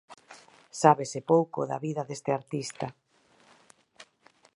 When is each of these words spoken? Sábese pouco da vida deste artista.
Sábese 0.81 1.19
pouco 1.31 1.59
da 1.69 1.77
vida 1.85 2.01
deste 2.05 2.31
artista. 2.39 2.87